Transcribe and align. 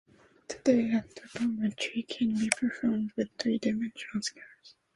Today 0.47 0.93
anthropometry 0.99 2.07
can 2.07 2.33
be 2.33 2.49
performed 2.59 3.11
with 3.15 3.29
three-dimensional 3.37 4.23
scanners. 4.23 4.75